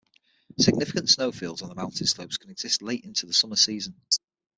[0.57, 4.01] Significant snow fields on the mountain slopes can exist late into the summer season.